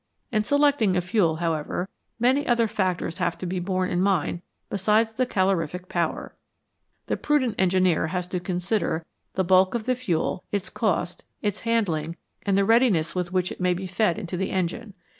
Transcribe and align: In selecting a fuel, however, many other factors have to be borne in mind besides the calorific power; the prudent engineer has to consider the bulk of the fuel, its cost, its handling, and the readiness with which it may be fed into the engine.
In 0.31 0.43
selecting 0.43 0.97
a 0.97 0.99
fuel, 1.01 1.35
however, 1.35 1.87
many 2.17 2.47
other 2.47 2.67
factors 2.67 3.19
have 3.19 3.37
to 3.37 3.45
be 3.45 3.59
borne 3.59 3.91
in 3.91 4.01
mind 4.01 4.41
besides 4.67 5.13
the 5.13 5.27
calorific 5.27 5.87
power; 5.89 6.35
the 7.05 7.15
prudent 7.15 7.53
engineer 7.59 8.07
has 8.07 8.25
to 8.29 8.39
consider 8.39 9.05
the 9.35 9.43
bulk 9.43 9.75
of 9.75 9.83
the 9.85 9.93
fuel, 9.93 10.43
its 10.51 10.71
cost, 10.71 11.23
its 11.43 11.59
handling, 11.59 12.15
and 12.47 12.57
the 12.57 12.65
readiness 12.65 13.13
with 13.13 13.31
which 13.31 13.51
it 13.51 13.61
may 13.61 13.75
be 13.75 13.85
fed 13.85 14.17
into 14.17 14.35
the 14.37 14.49
engine. 14.49 14.95